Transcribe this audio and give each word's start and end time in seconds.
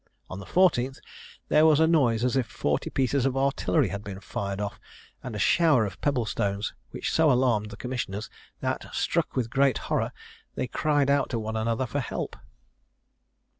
On 0.31 0.39
the 0.39 0.47
fourteenth, 0.47 0.99
there 1.49 1.63
was 1.63 1.79
a 1.79 1.85
noise 1.85 2.25
as 2.25 2.35
if 2.35 2.47
forty 2.47 2.89
pieces 2.89 3.27
of 3.27 3.37
artillery 3.37 3.89
had 3.89 4.03
been 4.03 4.19
fired 4.19 4.59
off, 4.59 4.79
and 5.21 5.35
a 5.35 5.37
shower 5.37 5.85
of 5.85 6.01
pebble 6.01 6.25
stones, 6.25 6.73
which 6.89 7.11
so 7.13 7.31
alarmed 7.31 7.69
the 7.69 7.77
commissioners, 7.77 8.27
that, 8.61 8.87
"struck 8.95 9.35
with 9.35 9.51
great 9.51 9.77
horror, 9.77 10.11
they 10.55 10.65
cried 10.65 11.11
out 11.11 11.29
to 11.29 11.37
one 11.37 11.55
another 11.55 11.85
for 11.85 11.99
help." 11.99 12.35